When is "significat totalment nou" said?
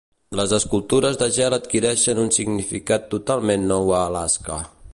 2.37-3.93